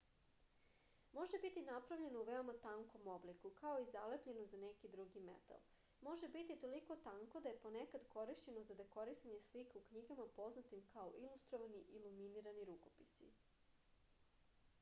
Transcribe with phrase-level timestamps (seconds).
[1.15, 5.61] може бити направљено у веома танком облику као и залепљено за неки други метал.
[6.07, 11.15] може бити толико танко да је понекад коришћено за декорисање слика у књигама познатим као
[11.23, 13.31] илустровани илуминирани рукописи